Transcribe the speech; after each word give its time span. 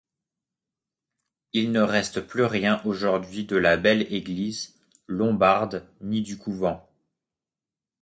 Il 1.53 1.71
ne 1.71 1.81
reste 1.81 2.21
plus 2.21 2.45
rien 2.45 2.81
aujourd'hui 2.85 3.45
de 3.45 3.55
la 3.55 3.77
belle 3.77 4.11
église 4.11 4.73
lombarde 5.05 5.87
ni 6.01 6.23
du 6.23 6.39
couvent. 6.39 6.89